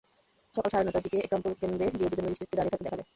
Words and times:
সকাল 0.55 0.69
সাড়ে 0.73 0.85
নয়টার 0.85 1.03
দিকে 1.05 1.17
একরামপুরে 1.25 1.59
কেন্দ্রে 1.61 1.85
গিয়ে 1.97 2.09
দুজন 2.11 2.21
ম্যাজিস্ট্রেটকে 2.25 2.57
দাঁড়িয়ে 2.57 2.73
থাকতে 2.73 2.85
দেখা 2.85 2.97
যায়। 2.99 3.07